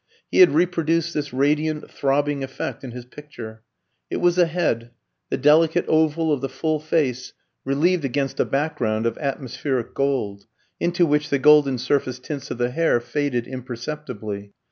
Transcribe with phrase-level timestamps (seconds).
[0.31, 3.61] He had reproduced this radiant, throbbing effect in his picture.
[4.09, 4.89] It was a head,
[5.29, 7.33] the delicate oval of the full face
[7.65, 10.47] relieved against a background of atmospheric gold
[10.79, 14.53] into which the golden surface tints of the hair faded imperceptibly.